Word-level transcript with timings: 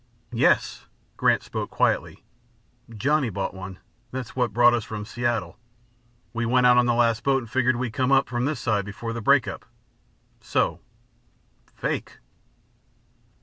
"Yes!" 0.33 0.87
Grant 1.15 1.43
spoke 1.43 1.69
quietly. 1.69 2.23
"Johnny 2.89 3.29
bought 3.29 3.53
one. 3.53 3.77
That's 4.09 4.35
what 4.35 4.51
brought 4.51 4.73
us 4.73 4.83
from 4.83 5.05
Seattle. 5.05 5.59
We 6.33 6.43
went 6.43 6.65
out 6.65 6.77
on 6.79 6.87
the 6.87 6.95
last 6.95 7.23
boat 7.23 7.43
and 7.43 7.51
figured 7.51 7.75
we'd 7.75 7.93
come 7.93 8.11
in 8.11 8.23
from 8.23 8.45
this 8.45 8.59
side 8.59 8.83
before 8.83 9.13
the 9.13 9.21
break 9.21 9.47
up. 9.47 9.63
So 10.39 10.79
fake!" 11.75 12.17